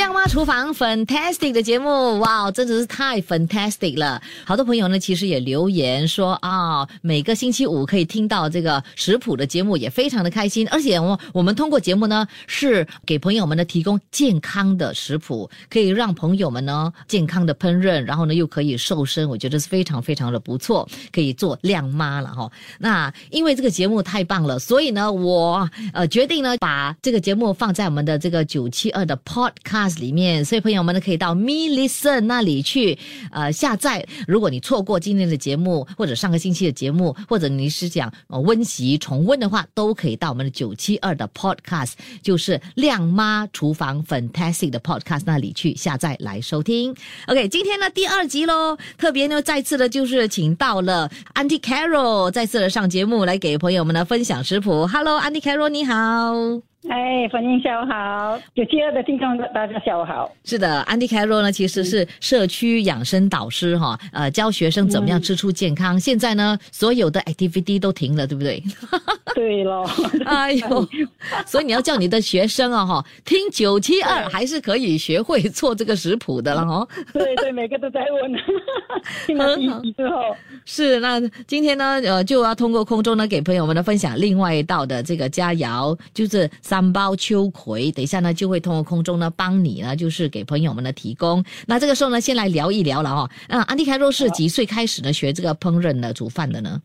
[0.00, 4.22] 亮妈厨房 Fantastic 的节目，哇，真的是太 Fantastic 了！
[4.46, 10.66] 好多朋友呢，其实也留言说啊，每个星期五可以听到这个食谱的节目，也非常的开心。
[10.70, 22.50] 而且我我们通过节目呢，是给朋友们呢提供健康的食谱，可以让朋友们呢健康的烹饪，然后呢又可以瘦身，我觉得是非常非常的不错，可以做亮妈了哈。
[22.78, 29.89] 那因为这个节目太棒了，所以呢，我呃决定呢把这个节目放在我们的这个九七二的 Podcast。
[29.98, 32.98] 里面，所以朋友们呢可以到 Me Listen 那里去
[33.30, 34.06] 呃下载。
[34.26, 46.94] 如果你错过今天的节目，或者上个星期的节目，或者你是想温习重温的话，都可以到我们的九七二的 Podcast，就是亮妈厨房 Fantastic 的 Podcast 那里去下载来收听。
[47.26, 54.86] OK，今天呢第二集喽，特别呢再次的就是请到了 a n t i Carol 再次的上节目来给朋友们呢分享食谱。
[54.86, 56.69] Hello，Andy Carol，你好。
[56.88, 60.32] 哎，欢迎下午好，有第二的听众大家下午好。
[60.44, 66.00] 是的，Andy Carroll 呢其实是社区养生导师哈，呃，教学生怎么样吃出健康。
[66.00, 68.62] 现在呢，所有的 activity 都停了，对不对？
[69.34, 69.84] 对喽。
[70.24, 70.88] 哎呦，
[71.46, 76.88] 所以你要叫你的学生啊哈，听九七二还是可以学会做这个食谱的了哈。
[77.12, 78.32] 对对，每个都在问。
[79.26, 80.22] 听了第一集之后，
[80.64, 86.50] 是那今天呢，呃，就要通过空中呢给朋友们呢分享另外一道的这个佳肴，就是。
[86.70, 91.42] 三包秋葵，等一下呢就会通过空中呢帮你呢，就是给朋友们的提供。
[91.66, 93.28] 那这个时候呢，先来聊一聊了哈。
[93.48, 96.80] 嗯，安迪凯若是几岁开始呢学这个烹饪的煮饭的呢？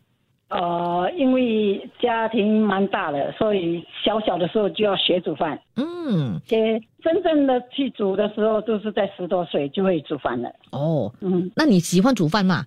[0.48, 5.56] 呃，因为家庭蛮大的，所以小小的时候就要学煮饭。
[5.76, 10.50] 嗯，且真正的去煮的时候，都是在十多岁就会煮饭了。
[10.72, 12.66] 哦，嗯，那你喜欢煮饭吗？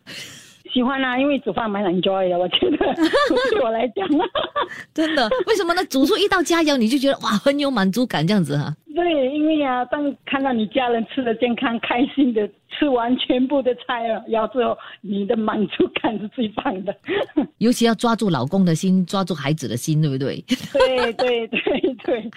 [0.71, 2.77] 喜欢啊，因为煮饭蛮 enjoy 的，我觉得
[3.51, 4.07] 对我来讲，
[4.93, 5.83] 真的，为什么呢？
[5.85, 8.75] 煮出一道佳肴，你就觉得哇，很有满足感这样子哈。
[8.95, 16.93] 对，因为啊，当看到你家人吃的健康、开心的吃完全部的菜了，然后之后你的满足感是最棒的。
[17.59, 20.43] 尤其要抓住老公的心，抓住孩子的心，对不对？
[20.73, 22.29] 对对对对。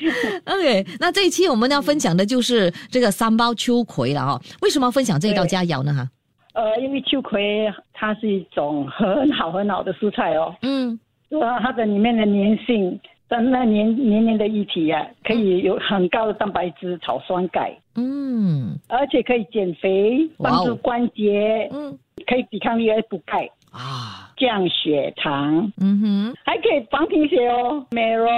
[0.44, 4.41] OK，那这一期我们要分享的就是这个三包秋葵了哈。
[4.60, 5.92] 为什么要分享这一道佳肴呢？
[5.92, 6.09] 哈？
[6.55, 10.55] 呃，因为秋葵它是一种很好很好的蔬菜哦。
[10.63, 10.99] 嗯。
[11.41, 17.75] 啊，它的里面的粘性，但那黏黏黏的液体呀，可以有很高的蛋白质、草酸钙。
[17.97, 18.79] 嗯。
[18.89, 21.69] 而且可以减肥，帮助关节。
[21.73, 21.99] 嗯。
[22.27, 23.49] 可以抵抗力，而补钙。
[23.71, 24.29] 啊。
[24.37, 25.73] 降血糖。
[25.81, 26.34] 嗯哼。
[26.45, 28.29] 还可以防贫血哦，美容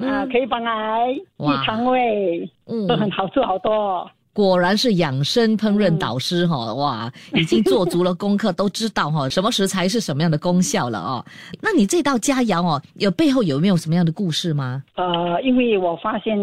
[0.00, 4.10] 啊，可以防癌、益肠胃，嗯都很好处好多。
[4.34, 11.24] 果然是养生烹饪导师哈哇，已经做足了功课，都知道哈 什么食材是什么样的功效了哦。
[11.62, 14.82] 那你这道佳肴哦，有背后有没有什么样的故事吗？
[14.96, 16.36] 呃，因为我发现，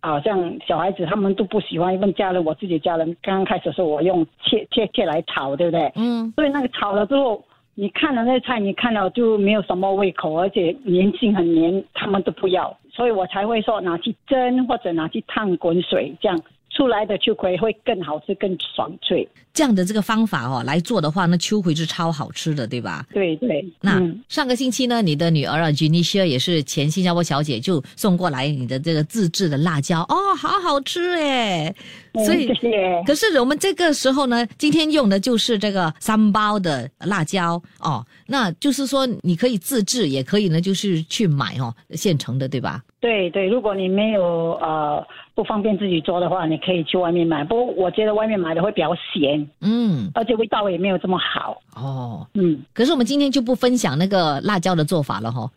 [0.00, 5.92] 好像小孩子他们都不喜欢，问家人，我自己家人刚刚开始的时候，我用切切切来炒，对不对？
[5.96, 6.32] 嗯。
[6.34, 16.40] 所以那个炒了之后，你看了那菜，你看了就没有什么胃口，而且粘性很黏，他们都不要，所以我才会说拿去蒸或者拿去烫滚水这样。
[16.78, 19.28] 出来的秋葵会更好吃、更爽脆。
[19.52, 23.04] 这样的这个方法哦来做的话，那秋葵是超好吃的，对吧？
[23.12, 23.64] 对对。
[23.80, 31.74] 那上个星期呢，你的女儿啊 j e n i c a 也是前新加坡小姐，就送过来你的这个自制的辣椒哦，好好吃哎。
[32.24, 32.48] 所以，
[33.04, 38.06] 可是我们这个时候呢，今天用的就是这个三包的辣椒哦。
[38.28, 42.80] 那就是说，你可以自制，也可以呢，就是去买哦，现成的，对吧？
[43.00, 47.44] 对对，如果你没有呃不方便自己做的话，你可以去外面买。
[47.44, 51.62] 不过我觉得外面买的会比较咸，嗯，而且味道也没有这么好。
[51.76, 52.60] 哦，嗯。
[52.74, 55.48] 可是我们今天就不分享那个辣椒的做法了哈。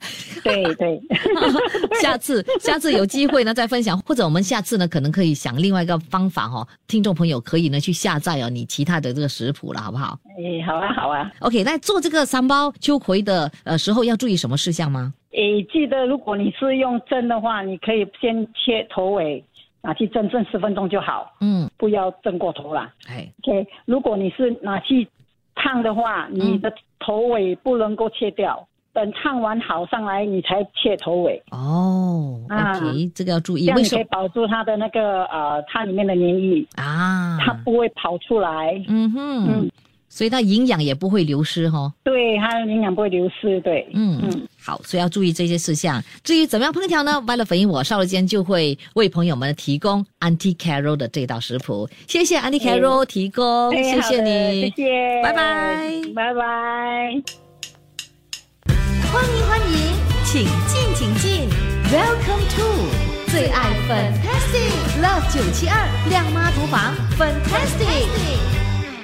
[0.43, 1.01] 对对，
[1.99, 10.19] 下次下次有机会呢再分享，或者我们下次呢可能可以想另外一个方法哈，听众朋友可以呢去下载哦你其他的这个食谱了，好不好？
[10.37, 11.31] 哎，好啊好啊。
[11.39, 15.11] OK，那做这个三包秋葵的呃时候要注意什么事项吗？
[15.41, 19.43] 诶，记得如果你是用蒸的话，你可以先切头尾，
[19.81, 21.33] 拿去蒸蒸十分钟就好。
[21.41, 22.93] 嗯，不要蒸过头啦。
[23.09, 25.07] 哎，OK，如果你是拿去
[25.55, 31.41] 烫的话，你的头尾不能够切掉，等烫完好上来你才切头尾。
[31.49, 38.79] 哦，OK，这个要注意，这样你可以保住它的那个呃，它里面的粘液啊，它不会跑出来。
[38.87, 39.47] 嗯哼。
[39.47, 39.71] 嗯。
[40.13, 46.03] 所以它营养也不会流失哈，对，它的营养不会流失，对，嗯嗯，好，所以要注意这些事项。
[46.21, 47.17] 至于怎么样烹调呢？
[47.21, 51.89] 为了反映我，稍后间就会为朋友们提供 Auntie Carol 的这道食谱。
[52.07, 56.43] 谢谢 Auntie Carol 提供，谢谢你，谢谢，拜拜，拜拜。
[59.13, 61.47] 欢迎欢迎，请进请进
[61.89, 68.60] ，Welcome to 最爱 Fantastic Love 九七二亮妈厨房 Fantastic。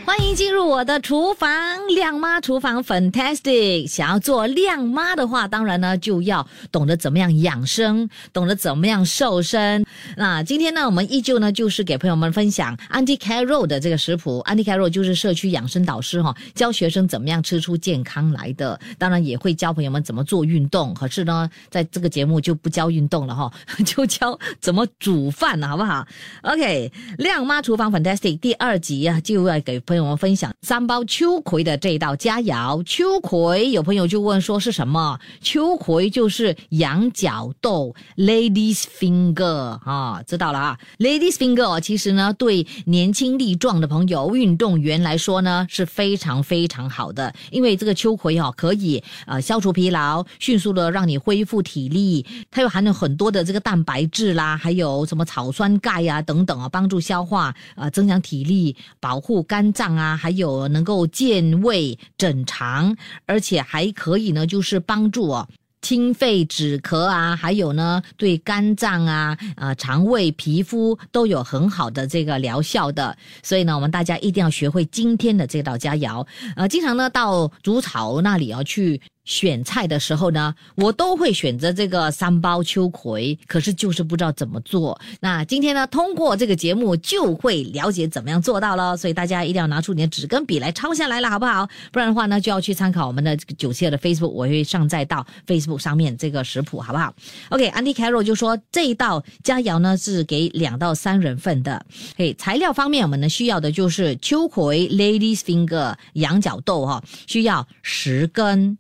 [0.08, 3.86] 欢迎进入我的厨房，靓妈厨房 fantastic。
[3.90, 9.86] 想要做靓妈的话，当然呢就要懂得怎么样养生，懂得怎么样瘦身。
[10.16, 14.42] 那今天呢，我们依旧呢就是给朋友们分享 Andy Carroll 的这个食谱。
[14.48, 18.80] Andy Carroll 就是社区养生导师哈，教学生怎么样吃出健康来的。
[18.98, 20.94] 当然也会教朋友们怎么做运动。
[20.94, 23.52] 可是呢，在这个节目就不教运动了哈，
[23.86, 26.08] 就教怎么煮饭，好不好
[26.44, 32.84] ？OK，靓妈厨房 fantastic 第二集啊，就要给朋跟我们分享三包秋葵的这一道佳肴。
[32.84, 35.20] 秋葵有朋友就问说是什么？
[35.42, 59.87] 秋葵就是羊角豆，ladies finger 啊，知道了啊，ladies finger 其实呢对年轻力壮的朋友、运动员来说呢是非常非常好的，因为这个秋葵哦可以呃消除疲劳，迅速的让你恢复体力，它又含有很多的这个蛋白质啦，还有什么草酸钙呀等等啊，帮助消化啊，增强体力，保护肝脏。
[59.96, 62.96] 啊，还有能够健胃整肠，
[63.26, 65.48] 而且还可以呢，就是帮助哦
[65.82, 73.16] 清肺止咳啊，还有呢对肝脏啊、啊肠胃、皮肤都有很好的这个疗效的。
[73.44, 76.26] 所以呢，我们大家一定要学会今天的这道佳肴。
[76.56, 79.00] 呃，经常呢到竹草那里啊去。
[79.28, 85.00] 选菜的时候呢，我都会选择这个三包秋葵，可是就是不知道怎么做。
[85.20, 88.96] 那今天呢，通过这个节目就会了解怎么样做到了。
[88.96, 91.68] 所以大家一定要拿出你的纸跟笔来抄下来了，好不好？
[91.92, 97.14] 不然的话呢，就要去参考我们的九七二的 Facebook，我会上载到 Facebook 上面这个食谱，好不好
[97.50, 101.86] ？OK，Andy Carroll 就说这一道佳肴呢是给两到三人份的。
[102.16, 108.78] 嘿，材料方面我们呢需要的就是秋葵 （Ladies Finger）、羊角豆哈，需要十根。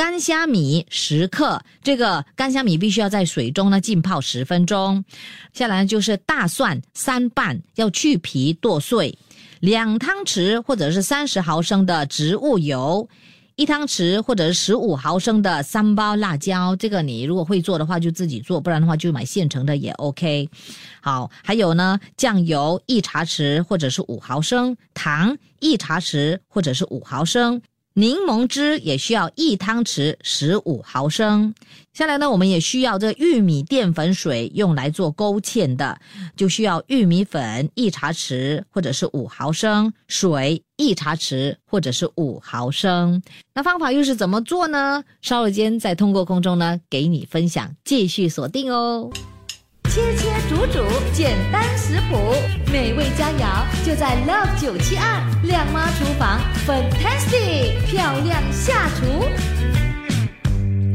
[0.00, 5.04] 干虾米十克，这个干虾米必须要在水中呢浸泡十分钟。
[5.52, 9.18] 下来就是大蒜三瓣，要去皮剁碎。
[9.60, 13.06] 两汤匙或者是三十毫升的植物油，
[13.56, 16.74] 一汤匙或者是十五毫升的三包辣椒。
[16.76, 20.48] 这个你如果会做的话就自己做，不然的话就买现成的也 OK。
[21.02, 27.60] 好，还有呢，酱油一茶匙或者是五毫升，糖一茶匙或者是五毫升。
[27.94, 31.52] 柠檬汁也需要一汤匙十五毫升。
[31.92, 36.00] 下来呢，我们也需要这玉米淀粉水，用来做勾芡的，
[36.36, 43.20] 就需要玉米粉一茶匙或者是五毫升，水一茶匙或者是五毫升。
[43.52, 45.02] 那方法又是怎么做呢？
[45.20, 49.10] 稍后间再通过空中呢给你分享，继续锁定哦。
[49.90, 52.32] 切切煮煮，简单食谱，
[52.70, 59.24] 美味佳肴就在 Love 九七二靓妈厨房，Fantastic 漂亮下厨，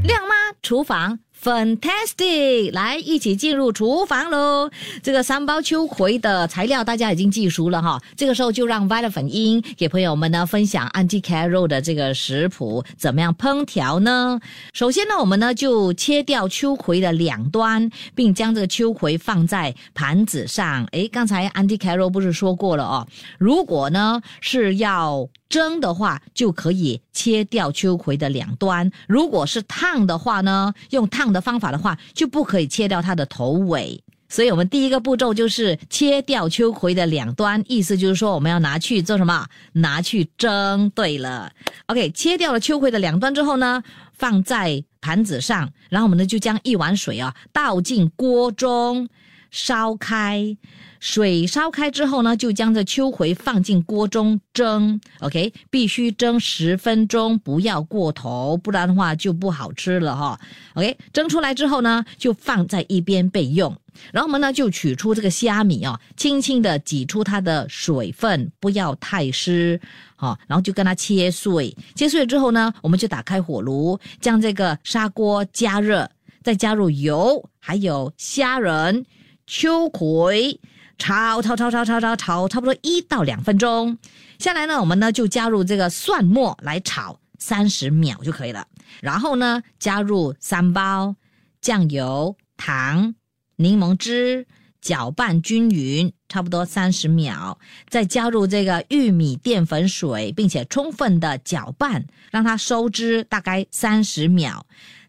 [0.01, 1.24] 靓妈厨房。
[1.45, 2.73] Fantastic！
[2.73, 4.71] 来，一起进入厨房喽。
[5.03, 8.01] 这个三包秋葵的材料大家已经记熟了哈。
[8.17, 14.39] 这个时候就让 Violet 粉英给朋友们呢分享 Anti Carroll 的这个食谱，怎么样烹调呢？
[14.73, 20.83] 首先呢，我们呢就切掉秋葵的两端，并将这个秋葵放在盘子上。
[20.93, 23.07] 诶，刚才 Anti Carroll 不是说过了哦？
[23.37, 34.03] 如果呢是要蒸的话，就可以切掉秋葵的两端；如果是烫的话呢，用烫的方法的话，就不可以切掉它的头尾。
[34.27, 39.47] 所以，我们第一个步骤就是切掉秋葵的两端，意思就是说我们要拿去做什么？
[39.71, 40.89] 拿去蒸。
[40.89, 41.51] 对了
[41.85, 43.81] ，OK，切掉了秋葵的两端之后呢，
[44.11, 49.07] 放在盘子上，然后我们呢就将一碗水啊倒进锅中，
[49.55, 50.57] 烧开。
[50.99, 60.39] 水烧开之后呢，就将这秋葵放进锅中蒸，OK，必须蒸十分钟，不要过头，不然的话就不好吃了哈。
[60.73, 63.73] OK，蒸出来之后呢，就放在一边备用。
[64.11, 69.79] 然后我们呢就取出这个虾米啊，轻轻的挤出它的水分，不要太湿，
[70.15, 71.75] 好，然后就跟它切碎。
[71.93, 76.09] 切碎之后呢，我们就打开火炉，将这个砂锅加热，
[76.43, 79.05] 再加入油，还有虾仁、
[79.47, 80.59] 秋葵。
[80.97, 83.97] 炒炒炒炒炒炒炒，差不多一到两分钟。
[84.39, 88.65] 下来呢，我们呢就加入这个蒜末来炒三十秒就可以了。
[89.01, 91.17] 然后呢，加入三包
[91.59, 93.13] 酱油、糖、
[93.57, 94.47] 柠檬汁，
[94.79, 97.59] 搅拌均匀，差不多三十秒。
[97.89, 104.65] 再加入这个玉米淀粉水，并且充分的搅拌，让它收汁，大概三十秒。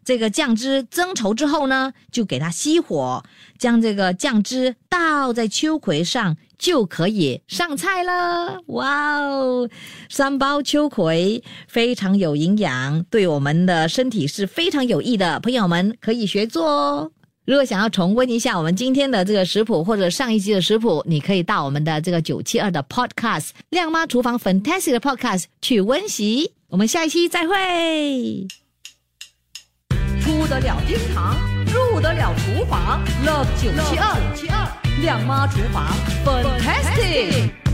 [0.07, 3.21] 这个酱汁增稠之后呢，就给它熄火，
[3.59, 8.57] 将这个酱汁倒在秋葵上，就可以上菜了。
[8.67, 9.69] 哇哦，
[10.07, 15.41] 三包秋葵非常有营养，对我们的身体是非常有益的。
[15.41, 17.11] 朋友们可以学做哦。
[17.43, 26.53] 如果想要重温一下我们今天的这个食谱或者上一期的食谱，你可以到我们的这个九七二的 Podcast 亮妈厨房 Fantastic Podcast 去温习。
[26.69, 28.47] 我们下一期再会。
[30.27, 31.37] 出得了厅堂，
[31.73, 33.71] 入得了厨房，Love 九
[34.35, 34.67] 七二
[34.99, 35.85] 亮妈厨房
[36.25, 37.66] Fantastic。